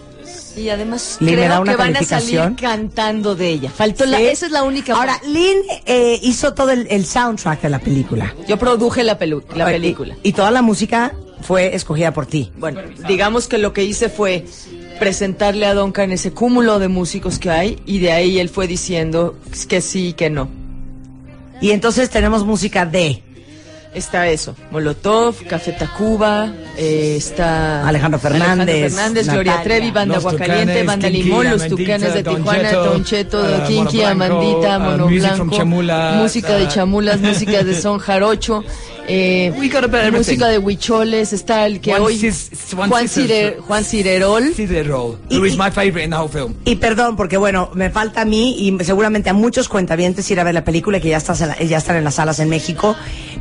Y 0.57 0.69
además 0.69 1.16
Lin, 1.19 1.35
¿me 1.35 1.40
da 1.43 1.47
creo 1.49 1.62
una 1.62 1.73
que 1.73 1.76
van 1.76 1.97
a 1.97 2.02
salir 2.04 2.54
cantando 2.54 3.35
de 3.35 3.49
ella. 3.49 3.71
Faltó 3.71 4.07
la, 4.07 4.21
esa 4.21 4.47
es 4.47 4.52
la 4.52 4.62
única. 4.62 4.95
Ahora, 4.95 5.21
Lynn 5.26 5.59
eh, 5.85 6.21
hizo 6.23 6.54
todo 6.54 6.71
el, 6.71 6.87
el 6.90 7.04
soundtrack 7.04 7.61
de 7.62 7.71
la 7.71 7.81
película. 7.81 8.33
yo 8.47 8.57
produje 8.57 9.02
la, 9.02 9.19
pelu- 9.19 9.43
la 9.57 9.66
película. 9.66 10.14
Y, 10.23 10.28
y 10.28 10.33
toda 10.33 10.52
la 10.52 10.62
música 10.62 11.12
fue 11.45 11.75
escogida 11.77 12.13
por 12.13 12.27
ti. 12.27 12.51
Bueno, 12.57 12.81
digamos 13.07 13.47
que 13.47 13.59
lo 13.59 13.73
que 13.73 13.85
hice 13.85 14.09
fue 14.09 14.45
presentarle 14.99 15.67
a 15.67 15.75
Duncan 15.75 16.11
ese 16.11 16.33
cúmulo 16.33 16.79
de 16.79 16.89
músicos 16.89 17.39
que 17.39 17.51
hay 17.51 17.79
y 17.85 17.99
de 17.99 18.13
ahí 18.13 18.39
él 18.39 18.49
fue 18.49 18.67
diciendo 18.67 19.37
que 19.69 19.81
sí 19.81 20.09
y 20.09 20.13
que 20.15 20.31
no. 20.31 20.49
Y 21.61 21.71
entonces 21.71 22.11
tenemos 22.11 22.45
música 22.45 22.87
de... 22.87 23.23
Está 23.95 24.27
eso, 24.27 24.57
Molotov, 24.73 25.37
Café 25.47 25.71
Tacuba, 25.71 26.53
eh, 26.77 27.15
está 27.17 27.87
Alejandro 27.87 28.19
Fernández, 28.19 28.93
Fernández, 28.93 29.29
Gloria 29.29 29.53
Natalia. 29.53 29.63
Trevi, 29.63 29.91
Banda 29.93 30.17
Aguacaliente, 30.17 30.83
Banda 30.83 31.09
Kinky, 31.09 31.23
Limón, 31.23 31.51
Los 31.51 31.69
Tucanes 31.69 32.13
de 32.13 32.23
Don 32.25 32.37
Tijuana, 32.39 32.73
Don 32.73 33.05
Cheto, 33.05 33.41
uh, 33.41 33.69
Kinky, 33.69 33.99
Mono 33.99 34.17
Blanco, 34.17 34.35
Amandita, 34.35 34.79
uh, 34.79 34.81
Mono 34.81 35.07
Blanco, 35.07 35.57
Chamulas, 35.57 36.17
música 36.17 36.57
de 36.57 36.67
chamulas, 36.67 37.21
música 37.21 37.63
de 37.63 37.75
son 37.81 38.01
jarocho, 38.01 38.65
eh, 39.06 39.52
música 40.12 40.49
de 40.49 40.58
huicholes, 40.58 41.32
está 41.32 41.66
el 41.66 41.80
que 41.80 41.92
One 41.94 42.04
hoy 42.04 42.16
sis- 42.18 42.50
Juan, 42.75 42.90
Juan 42.90 43.84
Cirerol, 43.84 44.54
Ciderol, 44.54 45.18
who 45.30 45.44
is 45.44 45.56
my 45.56 45.70
favorite 45.70 46.04
in 46.04 46.11
the 46.11 46.16
whole 46.16 46.28
film. 46.28 46.54
Y 46.64 46.76
perdón, 46.76 47.16
porque 47.16 47.37
bueno, 47.37 47.70
me 47.75 47.90
falta 47.90 48.23
a 48.23 48.25
mí 48.25 48.56
y 48.58 48.84
seguramente 48.84 49.30
a 49.30 49.32
muchos 49.34 49.68
cuentavientes 49.68 50.30
ir 50.30 50.40
a 50.40 50.44
ver 50.44 50.54
la 50.54 50.64
película 50.64 51.00
que 51.00 51.08
ya, 51.08 51.18
está, 51.18 51.34
ya 51.62 51.78
están 51.78 51.96
en 51.96 52.04
las 52.04 52.14
salas 52.14 52.38
en 52.40 52.49
México. 52.49 52.96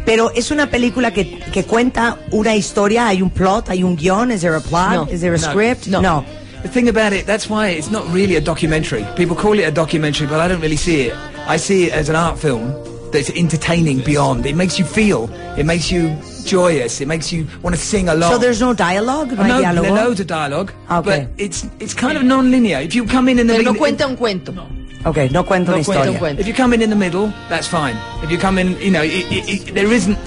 Pero 0.06 0.32
es 0.36 0.52
una 0.52 0.70
película 0.70 1.12
que, 1.14 1.40
que 1.40 1.64
cuenta 1.64 2.20
una 2.32 2.56
historia, 2.56 3.08
hay 3.08 3.22
un 3.22 3.30
plot, 3.30 3.70
hay 3.70 3.84
un 3.84 3.96
guion, 3.96 4.32
is 4.32 4.42
there 4.42 4.56
a 4.56 4.60
plot, 4.60 4.94
No. 4.94 5.08
is 5.10 5.22
there 5.22 5.36
a 5.36 5.38
No. 5.40 5.48
script? 5.50 5.88
No. 5.88 6.26
The 6.64 6.70
thing 6.70 6.88
about 6.90 7.14
it, 7.14 7.26
that's 7.26 7.50
why 7.50 7.70
it's 7.72 7.90
not 7.92 8.04
really 8.14 8.36
a 8.38 8.42
documentary. 8.42 9.06
People 9.18 9.36
call 9.36 9.60
it 9.60 9.66
a 9.66 9.72
documentary, 9.72 10.28
but 10.28 10.40
I 10.40 10.48
don't 10.48 10.62
really 10.62 10.78
see 10.78 11.08
it. 11.08 11.14
I 11.48 11.58
see 11.58 11.88
it 11.88 11.94
as 11.94 12.10
an 12.10 12.16
art 12.16 12.38
film 12.38 12.74
that's 13.14 13.30
entertaining 13.30 14.00
beyond. 14.02 14.46
It 14.46 14.56
makes 14.56 14.78
you 14.78 14.84
feel, 14.86 15.30
it 15.58 15.66
makes 15.66 15.90
you 15.92 16.14
joyous, 16.44 17.00
it 17.00 17.08
makes 17.08 17.32
you 17.32 17.48
want 17.62 17.76
to 17.76 17.82
sing 17.82 18.10
along. 18.10 18.32
So 18.34 18.38
there's 18.38 18.60
no 18.60 18.74
dialogue, 18.74 19.32
uh, 19.32 19.36
no 19.36 19.44
hay 19.44 19.50
no, 19.50 19.62
diálogo. 19.64 19.82
there 19.84 19.92
loads 19.94 20.20
of 20.20 20.28
dialogue, 20.28 20.74
Okay. 20.92 21.28
but 21.28 21.42
it's 21.42 21.66
it's 21.80 21.94
kind 21.94 22.18
of 22.18 22.24
non-linear. 22.24 22.80
If 22.80 22.94
you 22.96 23.06
come 23.06 23.30
in 23.30 23.40
in 23.40 23.48
the 23.48 23.54
pero 23.54 23.72
no 23.72 23.74
cuenta 23.80 24.06
un 24.06 24.18
cuento. 24.18 24.52
No 24.54 25.14
cuento 25.14 25.32
No 25.32 25.40
una 25.42 25.44
cuenta 25.44 25.78
historia. 25.80 26.20
cuento. 26.20 26.40
If 26.42 26.48
you 26.48 26.54
come 26.54 26.74
in 26.74 26.82
in 26.82 26.90
the 26.90 26.96
middle, 26.96 27.32
that's 27.50 27.68
fine. 27.68 27.96
If 28.24 28.32
you 28.32 28.38
come 28.38 28.58
in, 28.58 28.76
you 28.82 28.92
know, 28.92 29.04
it, 29.04 29.26
it, 29.32 29.50
it, 29.70 29.74
there 29.74 29.92
isn't 29.92 30.18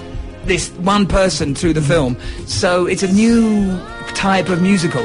this 0.47 0.71
one 0.85 1.07
person 1.07 1.55
through 1.55 1.73
the 1.75 1.83
film, 1.83 2.17
so 2.47 2.87
it's 2.87 3.03
a 3.03 3.13
new 3.13 3.77
type 4.15 4.49
of 4.49 4.61
musical. 4.63 5.05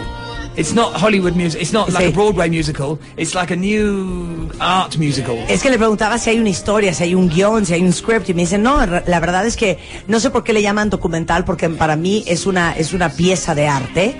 It's 0.57 0.73
not 0.73 0.93
Hollywood 1.01 1.35
music. 1.35 1.61
It's 1.61 1.71
not 1.71 1.89
like 1.93 2.05
Sí. 2.07 2.09
a 2.09 2.13
Broadway 2.13 2.49
musical. 2.49 2.99
It's 3.15 3.33
like 3.33 3.53
a 3.53 3.55
new 3.55 4.49
art 4.59 4.97
musical. 4.97 5.37
Es 5.47 5.61
que 5.63 5.69
le 5.69 5.77
preguntaba 5.77 6.17
si 6.17 6.29
hay 6.31 6.39
una 6.39 6.49
historia, 6.49 6.93
si 6.93 7.03
hay 7.05 7.15
un 7.15 7.29
guion, 7.29 7.65
si 7.65 7.73
hay 7.73 7.81
un 7.81 7.93
script 7.93 8.29
y 8.29 8.33
me 8.33 8.41
dicen, 8.41 8.61
no, 8.61 8.85
la 8.85 9.19
verdad 9.21 9.45
es 9.45 9.55
que 9.55 9.77
no 10.07 10.19
sé 10.19 10.29
por 10.29 10.43
qué 10.43 10.51
le 10.51 10.61
llaman 10.61 10.89
documental 10.89 11.45
porque 11.45 11.69
para 11.69 11.95
mí 11.95 12.23
es 12.27 12.45
una, 12.45 12.73
es 12.75 12.91
una 12.93 13.09
pieza 13.09 13.55
de 13.55 13.67
arte 13.67 14.15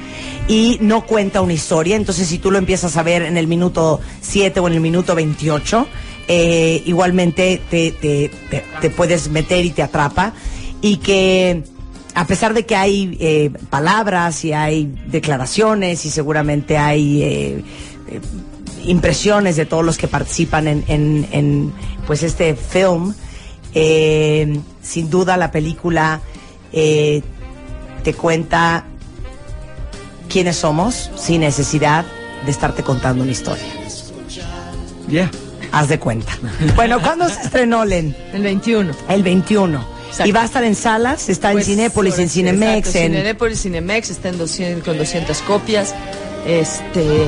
y 0.47 0.77
no 0.81 1.05
cuenta 1.05 1.41
una 1.41 1.53
historia. 1.53 1.97
Entonces 1.97 2.27
si 2.29 2.37
tú 2.37 2.49
lo 2.49 2.57
empiezas 2.57 2.95
a 2.95 3.03
ver 3.03 3.23
en 3.23 3.35
el 3.35 3.47
minuto 3.47 3.99
7 4.21 4.59
o 4.61 4.67
en 4.67 4.73
el 4.75 4.79
minuto 4.81 5.13
28, 5.15 5.85
eh, 6.29 6.81
igualmente 6.85 7.61
te, 7.69 7.91
te, 7.91 8.31
te, 8.49 8.63
te 8.79 8.89
puedes 8.89 9.29
meter 9.29 9.65
y 9.65 9.71
te 9.71 9.83
atrapa 9.83 10.31
y 10.81 10.97
que 10.97 11.63
a 12.15 12.25
pesar 12.27 12.53
de 12.53 12.65
que 12.65 12.75
hay 12.75 13.17
eh, 13.19 13.51
palabras 13.69 14.43
y 14.45 14.53
hay 14.53 14.93
declaraciones 15.07 16.05
y 16.05 16.09
seguramente 16.09 16.77
hay 16.77 17.23
eh, 17.23 17.63
eh, 18.09 18.21
impresiones 18.85 19.55
de 19.55 19.65
todos 19.65 19.85
los 19.85 19.97
que 19.97 20.07
participan 20.07 20.67
en, 20.67 20.83
en- 20.87 21.27
en, 21.31 21.73
pues 22.07 22.23
este 22.23 22.55
film, 22.55 23.13
eh, 23.73 24.59
sin 24.81 25.09
duda 25.09 25.37
la 25.37 25.51
película 25.51 26.19
eh, 26.73 27.21
te 28.03 28.13
cuenta 28.13 28.85
quiénes 30.29 30.55
somos 30.57 31.11
sin 31.15 31.41
necesidad 31.41 32.05
de 32.45 32.51
estarte 32.51 32.83
contando 32.83 33.23
una 33.23 33.31
historia. 33.31 33.63
Yeah. 35.07 35.29
Haz 35.73 35.89
de 35.89 35.99
cuenta. 35.99 36.31
Bueno, 36.75 37.01
¿cuándo 37.01 37.27
se 37.29 37.41
estrenó, 37.41 37.85
Len? 37.85 38.15
El 38.33 38.43
21. 38.43 38.91
El 39.09 39.23
21. 39.23 39.85
Exacto. 40.11 40.27
Y 40.29 40.31
va 40.31 40.41
a 40.43 40.45
estar 40.45 40.63
en 40.63 40.75
salas, 40.75 41.27
está 41.29 41.51
Pues, 41.51 41.67
en 41.67 41.75
Cinépolis, 41.75 42.13
en 42.19 42.21
exacto, 42.25 42.33
Cinemex, 42.33 42.95
en... 42.95 43.11
Cinépolis, 43.13 43.61
Cinemex, 43.61 44.09
está 44.09 44.29
en 44.29 44.37
200, 44.37 44.83
con 44.85 44.97
200 44.97 45.37
copias. 45.41 45.95
Este 46.45 47.27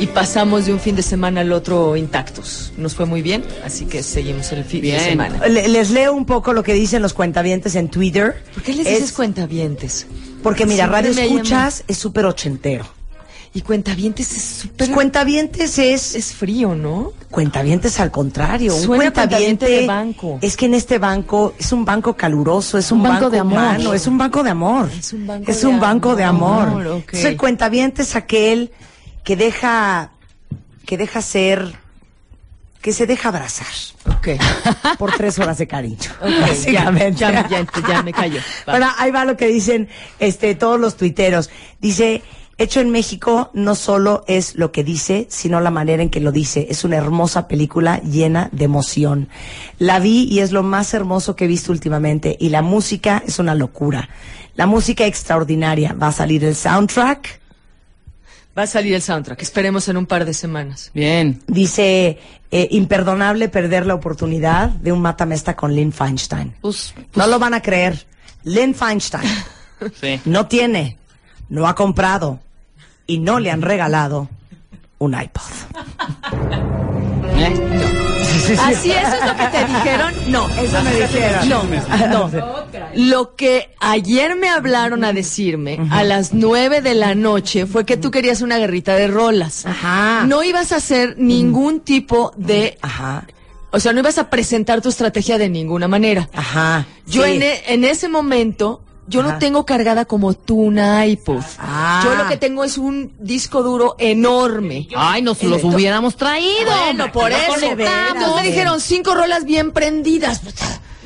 y 0.00 0.06
pasamos 0.06 0.66
de 0.66 0.72
un 0.72 0.78
fin 0.78 0.94
de 0.94 1.02
semana 1.02 1.40
al 1.40 1.52
otro 1.52 1.96
intactos. 1.96 2.72
Nos 2.76 2.94
fue 2.94 3.04
muy 3.04 3.20
bien, 3.20 3.44
así 3.64 3.84
que 3.84 4.02
seguimos 4.04 4.52
el 4.52 4.62
fin 4.64 4.80
de 4.82 5.00
semana. 5.00 5.46
Le- 5.48 5.66
Les 5.68 5.90
leo 5.90 6.12
un 6.14 6.24
poco 6.24 6.52
lo 6.52 6.62
que 6.62 6.72
dicen 6.72 7.02
los 7.02 7.14
cuentavientes 7.14 7.74
en 7.74 7.88
Twitter. 7.88 8.42
¿Por 8.54 8.62
qué 8.62 8.74
les 8.74 8.86
Es- 8.86 8.94
dices 9.00 9.12
cuentavientes? 9.12 10.06
Porque 10.42 10.66
mira, 10.66 10.84
Siempre 10.84 11.10
Radio 11.12 11.20
Escuchas 11.24 11.82
es 11.88 11.98
súper 11.98 12.26
ochentero. 12.26 12.86
Y 13.54 13.62
cuentavientes 13.62 14.36
es 14.36 14.42
súper... 14.42 14.76
Pues 14.76 14.90
cuentavientes 14.90 15.78
es... 15.78 16.14
Es 16.14 16.34
frío, 16.34 16.74
¿no? 16.74 17.12
Cuentavientes 17.30 17.98
al 17.98 18.10
contrario. 18.10 18.74
Un 18.74 18.82
Suena 18.82 19.04
cuentaviente 19.12 19.66
cuentaviente 19.66 19.66
de 19.68 19.86
banco. 19.86 20.38
Es 20.42 20.56
que 20.56 20.66
en 20.66 20.74
este 20.74 20.98
banco 20.98 21.54
es 21.58 21.72
un 21.72 21.84
banco 21.84 22.14
caluroso, 22.14 22.78
es 22.78 22.92
un, 22.92 22.98
Un 23.00 23.08
banco 23.08 23.30
de 23.30 23.38
amor. 23.38 23.52
humano, 23.58 23.94
es 23.94 24.06
un 24.06 24.18
banco 24.18 24.42
de 24.42 24.50
amor. 24.50 24.90
Es 24.96 25.12
un 25.12 25.26
banco 25.26 25.50
Es 25.50 25.60
de 25.62 25.66
un 25.66 25.80
banco 25.80 26.14
de 26.16 26.24
amor. 26.24 26.68
amor, 26.68 26.86
ok. 26.86 26.94
Entonces, 27.00 27.24
el 27.24 27.36
cuentaviente 27.36 28.02
es 28.02 28.14
aquel 28.16 28.70
que 29.24 29.34
deja, 29.36 30.10
que 30.86 30.96
deja 30.98 31.22
ser, 31.22 31.74
que 32.82 32.92
se 32.92 33.06
deja 33.06 33.28
abrazar 33.30 33.66
Ok. 34.08 34.28
por 34.98 35.12
tres 35.12 35.38
horas 35.38 35.58
de 35.58 35.66
cariño. 35.66 36.10
Básicamente. 36.20 37.18
ya, 37.20 37.48
ya, 37.48 37.66
ya 37.88 38.02
me 38.02 38.12
callo. 38.12 38.40
Bueno, 38.66 38.88
ahí 38.98 39.10
va 39.10 39.24
lo 39.24 39.36
que 39.36 39.48
dicen 39.48 39.88
este, 40.18 40.54
todos 40.54 40.78
los 40.78 40.96
tuiteros. 40.96 41.50
Dice, 41.80 42.22
hecho 42.58 42.80
en 42.80 42.90
México 42.90 43.50
no 43.54 43.74
solo 43.74 44.24
es 44.26 44.56
lo 44.56 44.72
que 44.72 44.84
dice, 44.84 45.26
sino 45.30 45.60
la 45.60 45.70
manera 45.70 46.02
en 46.02 46.10
que 46.10 46.20
lo 46.20 46.32
dice. 46.32 46.66
Es 46.70 46.84
una 46.84 46.96
hermosa 46.96 47.48
película 47.48 48.00
llena 48.02 48.48
de 48.52 48.64
emoción. 48.64 49.28
La 49.78 50.00
vi 50.00 50.24
y 50.24 50.40
es 50.40 50.52
lo 50.52 50.62
más 50.62 50.92
hermoso 50.92 51.36
que 51.36 51.44
he 51.44 51.48
visto 51.48 51.72
últimamente. 51.72 52.36
Y 52.38 52.50
la 52.50 52.62
música 52.62 53.22
es 53.26 53.38
una 53.38 53.54
locura. 53.54 54.08
La 54.56 54.66
música 54.66 55.06
extraordinaria. 55.06 55.92
Va 55.92 56.08
a 56.08 56.12
salir 56.12 56.44
el 56.44 56.54
soundtrack. 56.56 57.40
Va 58.58 58.62
a 58.62 58.66
salir 58.66 58.92
el 58.92 59.02
soundtrack. 59.02 59.40
Esperemos 59.40 59.88
en 59.88 59.96
un 59.96 60.06
par 60.06 60.24
de 60.24 60.34
semanas. 60.34 60.90
Bien. 60.92 61.40
Dice, 61.46 62.18
eh, 62.50 62.68
imperdonable 62.72 63.48
perder 63.48 63.86
la 63.86 63.94
oportunidad 63.94 64.70
de 64.70 64.90
un 64.90 65.00
matamesta 65.00 65.54
con 65.54 65.74
Lynn 65.76 65.92
Feinstein. 65.92 66.54
Pues, 66.60 66.92
No 67.14 67.28
lo 67.28 67.38
van 67.38 67.54
a 67.54 67.62
creer. 67.62 68.04
Lynn 68.42 68.74
Feinstein 68.74 69.28
sí. 70.00 70.20
no 70.24 70.46
tiene, 70.46 70.96
no 71.48 71.68
ha 71.68 71.74
comprado 71.76 72.40
y 73.08 73.18
no 73.18 73.40
le 73.40 73.50
han 73.50 73.62
regalado 73.62 74.28
un 74.98 75.14
iPod. 75.20 75.42
¿Eh? 77.36 77.54
Así, 78.60 78.90
eso 78.90 79.14
es 79.14 79.26
lo 79.26 79.36
que 79.36 79.46
te 79.48 79.64
dijeron. 79.66 80.12
No, 80.28 80.48
Eso 80.48 80.82
me 80.82 80.94
dijeron. 80.94 81.48
No, 81.48 82.28
no. 82.28 82.30
Lo 82.94 83.34
que 83.36 83.74
ayer 83.80 84.36
me 84.36 84.48
hablaron 84.48 85.04
a 85.04 85.12
decirme 85.12 85.78
a 85.90 86.02
las 86.04 86.32
nueve 86.32 86.80
de 86.80 86.94
la 86.94 87.14
noche 87.14 87.66
fue 87.66 87.84
que 87.84 87.96
tú 87.96 88.10
querías 88.10 88.40
una 88.40 88.58
guerrita 88.58 88.94
de 88.94 89.08
rolas. 89.08 89.66
Ajá. 89.66 90.24
No 90.26 90.42
ibas 90.44 90.72
a 90.72 90.76
hacer 90.76 91.16
ningún 91.18 91.80
tipo 91.80 92.32
de, 92.36 92.78
Ajá, 92.80 93.26
o 93.70 93.80
sea, 93.80 93.92
no 93.92 94.00
ibas 94.00 94.18
a 94.18 94.30
presentar 94.30 94.80
tu 94.80 94.88
estrategia 94.88 95.36
de 95.38 95.48
ninguna 95.48 95.88
manera. 95.88 96.28
ajá. 96.32 96.86
Yo 97.06 97.24
sí. 97.24 97.32
en, 97.32 97.42
e- 97.42 97.62
en 97.68 97.84
ese 97.84 98.08
momento, 98.08 98.82
yo 99.08 99.20
Ajá. 99.20 99.32
no 99.32 99.38
tengo 99.38 99.66
cargada 99.66 100.04
como 100.04 100.34
tú 100.34 100.60
una 100.60 101.06
iPod. 101.06 101.42
Ah. 101.58 102.02
Yo 102.04 102.14
lo 102.14 102.28
que 102.28 102.36
tengo 102.36 102.64
es 102.64 102.78
un 102.78 103.12
disco 103.18 103.62
duro 103.62 103.96
enorme. 103.98 104.88
Ay, 104.96 105.22
nos 105.22 105.42
los 105.42 105.64
hubiéramos 105.64 106.16
traído. 106.16 106.70
Bueno, 106.84 107.10
por 107.12 107.30
no 107.30 107.36
eso. 107.36 107.66
Entonces 107.66 108.34
me 108.36 108.42
dijeron 108.42 108.80
cinco 108.80 109.14
rolas 109.14 109.44
bien 109.44 109.72
prendidas. 109.72 110.40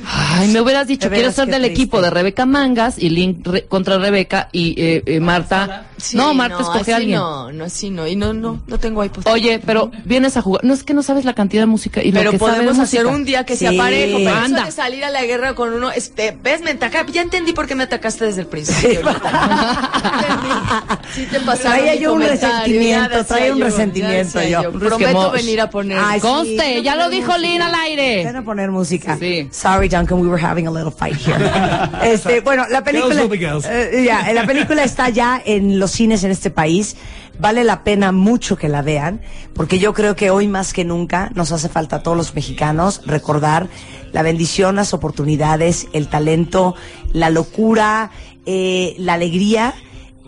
Ay, 0.05 0.49
me 0.49 0.59
hubieras 0.61 0.87
dicho, 0.87 1.09
quiero 1.09 1.31
ser 1.31 1.47
del 1.47 1.61
triste. 1.61 1.73
equipo 1.81 2.01
de 2.01 2.09
Rebeca 2.09 2.45
Mangas 2.45 2.97
y 2.97 3.09
Link 3.09 3.45
re- 3.47 3.65
contra 3.65 3.97
Rebeca 3.97 4.49
y 4.51 4.75
eh, 4.81 5.03
eh, 5.05 5.19
Marta. 5.19 5.87
Sí, 5.97 6.17
no, 6.17 6.33
Marta 6.33 6.57
escoge 6.61 6.79
así 6.81 6.91
a 6.91 6.95
alguien. 6.97 7.19
No, 7.19 7.51
no, 7.51 7.63
así 7.65 7.89
no. 7.89 8.05
Y 8.07 8.15
no, 8.15 8.33
no, 8.33 8.61
no 8.67 8.77
tengo 8.79 9.03
iPod. 9.03 9.25
Oye, 9.27 9.59
pero 9.65 9.91
vienes 10.03 10.35
a 10.35 10.41
jugar. 10.41 10.63
No 10.65 10.73
es 10.73 10.83
que 10.83 10.93
no 10.93 11.03
sabes 11.03 11.23
la 11.23 11.33
cantidad 11.33 11.61
de 11.61 11.67
música 11.67 12.03
y 12.03 12.11
lo 12.11 12.19
pero 12.19 12.31
que 12.31 12.39
sabe 12.39 12.51
de 12.51 12.57
podemos 12.57 12.79
hacer 12.79 13.03
música. 13.03 13.15
un 13.17 13.25
día 13.25 13.45
que 13.45 13.53
Sí. 13.55 13.59
sea 13.65 13.77
parejo. 13.77 14.17
Pero 14.17 14.29
eso 14.29 14.39
Anda. 14.45 14.65
de 14.65 14.71
salir 14.71 15.05
a 15.05 15.09
la 15.09 15.23
guerra 15.23 15.55
con 15.55 15.71
uno, 15.73 15.91
este, 15.91 16.37
ves, 16.43 16.61
me 16.61 16.71
ataca. 16.71 17.05
Ya 17.07 17.21
entendí 17.21 17.53
por 17.53 17.67
qué 17.67 17.75
me 17.75 17.83
atacaste 17.83 18.25
desde 18.25 18.41
el 18.41 18.47
principio. 18.47 18.99
sí 19.01 19.07
te 21.21 21.39
pasaron 21.39 21.79
Traía 21.79 21.95
yo 21.95 22.13
un 22.13 22.21
resentimiento, 22.21 23.25
traía 23.25 23.53
un 23.53 23.59
yo, 23.59 23.65
resentimiento 23.65 24.43
yo. 24.43 24.71
Prometo 24.71 25.31
venir 25.31 25.61
a 25.61 25.69
poner. 25.69 25.97
Ay, 25.99 26.19
sí, 26.19 26.27
Conste, 26.27 26.55
quiero 26.55 26.81
ya 26.81 26.95
lo 26.95 27.09
dijo. 27.09 27.37
Lynn 27.37 27.61
al 27.61 27.75
aire. 27.75 28.25
Ven 28.25 28.35
a 28.35 28.43
poner 28.43 28.71
música. 28.71 29.17
Sí. 29.17 29.47
Sorry, 29.51 29.89
Duncan, 29.89 30.19
we 30.19 30.27
were 30.27 30.43
having 30.43 30.67
a 30.67 30.71
little 30.71 30.91
fight 30.91 31.15
here. 31.15 31.37
este, 32.03 32.41
bueno, 32.41 32.65
la 32.69 32.83
película. 32.83 33.23
Girls. 33.23 33.65
Eh, 33.65 34.03
ya, 34.05 34.31
la 34.33 34.45
película 34.45 34.83
está 34.83 35.09
ya 35.09 35.41
en 35.43 35.79
los 35.79 35.91
cines 35.91 36.23
en 36.23 36.31
este 36.31 36.49
país. 36.49 36.95
Vale 37.39 37.63
la 37.63 37.83
pena 37.83 38.11
mucho 38.11 38.57
que 38.57 38.69
la 38.69 38.83
vean, 38.83 39.19
porque 39.55 39.79
yo 39.79 39.93
creo 39.93 40.15
que 40.15 40.29
hoy 40.29 40.47
más 40.47 40.71
que 40.71 40.85
nunca 40.85 41.31
nos 41.33 41.51
hace 41.51 41.67
falta 41.67 41.97
a 41.97 42.03
todos 42.03 42.15
los 42.15 42.35
mexicanos 42.35 43.01
recordar 43.05 43.67
la 44.11 44.21
bendición, 44.21 44.75
las 44.75 44.93
oportunidades, 44.93 45.87
el 45.93 46.09
talento, 46.09 46.75
la 47.11 47.31
locura, 47.31 48.11
eh, 48.45 48.93
la 48.99 49.13
alegría 49.13 49.73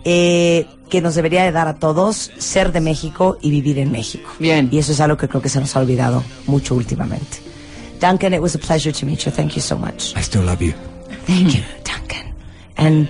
eh, 0.05 0.65
que 0.89 1.01
nos 1.01 1.15
debería 1.15 1.43
de 1.43 1.51
dar 1.51 1.67
a 1.67 1.73
todos 1.75 2.31
ser 2.37 2.71
de 2.71 2.79
México 2.79 3.37
y 3.41 3.49
vivir 3.49 3.79
en 3.79 3.91
México. 3.91 4.29
Bien. 4.39 4.69
Y 4.71 4.77
eso 4.77 4.91
es 4.93 4.99
algo 5.01 5.17
que 5.17 5.27
creo 5.27 5.41
que 5.41 5.49
se 5.49 5.59
nos 5.59 5.75
ha 5.75 5.79
olvidado 5.79 6.23
mucho 6.45 6.75
últimamente. 6.75 7.39
Duncan, 7.99 8.33
it 8.33 8.39
was 8.41 8.55
a 8.55 8.59
pleasure 8.59 8.93
to 8.93 9.05
meet 9.05 9.19
you. 9.25 9.31
Thank 9.31 9.53
you 9.55 9.61
so 9.61 9.77
much. 9.77 10.15
I 10.15 10.21
still 10.21 10.43
love 10.45 10.61
you. 10.61 10.73
Thank 11.25 11.55
you, 11.55 11.63
Duncan. 11.83 12.33
And 12.77 13.09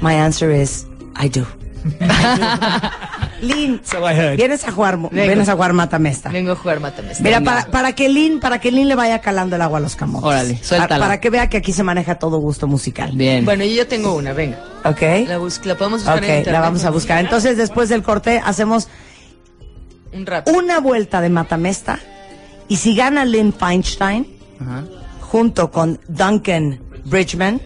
my 0.00 0.14
answer 0.14 0.50
is, 0.50 0.84
I 1.16 1.28
do. 1.28 1.46
Lynn, 3.40 3.80
So 3.84 4.04
I 4.06 4.14
heard. 4.14 4.36
vienes 4.36 4.64
a 4.66 4.72
jugar, 4.72 4.96
Vengo. 4.96 5.10
vienes 5.10 5.48
a 5.48 5.54
jugar 5.54 5.72
Mátame 5.72 6.10
esta. 6.10 6.28
Vengo 6.30 6.52
a 6.52 6.56
jugar 6.56 6.80
Mátame 6.80 7.12
esta. 7.12 7.22
Mira, 7.24 7.40
para, 7.40 7.66
para 7.70 7.94
que 7.94 8.08
Lynn, 8.08 8.40
para 8.40 8.58
que 8.60 8.70
Lynn 8.70 8.88
le 8.88 8.94
vaya 8.96 9.20
calando 9.20 9.56
el 9.56 9.62
agua 9.62 9.78
a 9.78 9.80
los 9.80 9.96
camotes. 9.96 10.26
Órale, 10.28 10.58
suéltala. 10.62 10.88
Para, 10.88 11.00
para 11.00 11.20
que 11.20 11.30
vea 11.30 11.48
que 11.48 11.56
aquí 11.56 11.72
se 11.72 11.82
maneja 11.82 12.16
todo 12.18 12.38
gusto 12.38 12.66
musical. 12.66 13.12
Bien. 13.14 13.44
Bueno, 13.44 13.64
yo 13.64 13.72
ya 13.76 13.88
tengo 13.88 14.14
una, 14.14 14.32
venga. 14.32 14.58
¿Ok? 14.84 15.02
La, 15.28 15.38
bus- 15.38 15.64
la 15.64 15.76
podemos 15.76 16.00
buscar 16.00 16.18
Ok, 16.18 16.24
en 16.24 16.28
internet. 16.38 16.52
la 16.52 16.60
vamos 16.60 16.84
a 16.84 16.90
buscar. 16.90 17.20
Entonces, 17.20 17.56
después 17.56 17.88
del 17.88 18.02
corte, 18.02 18.40
hacemos 18.44 18.88
Un 20.12 20.26
rap. 20.26 20.48
una 20.48 20.80
vuelta 20.80 21.20
de 21.20 21.28
Matamesta. 21.28 21.98
Y 22.68 22.76
si 22.76 22.94
gana 22.94 23.24
Lynn 23.24 23.52
Feinstein, 23.52 24.26
junto 25.20 25.70
con 25.70 26.00
Duncan 26.08 26.80
Bridgman, 27.04 27.60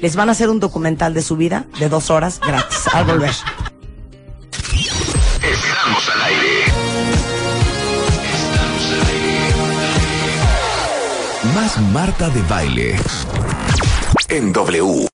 les 0.00 0.16
van 0.16 0.28
a 0.28 0.32
hacer 0.32 0.48
un 0.50 0.58
documental 0.58 1.14
de 1.14 1.22
su 1.22 1.36
vida 1.36 1.66
de 1.78 1.88
dos 1.88 2.10
horas 2.10 2.40
gratis 2.40 2.86
al 2.92 3.04
volver. 3.04 3.30
Estamos 5.42 6.08
al 6.14 6.22
aire. 6.22 6.64
Más 11.54 11.78
Marta 11.92 12.28
de 12.30 12.42
Baile. 12.42 12.96
En 14.28 14.52
W. 14.52 15.12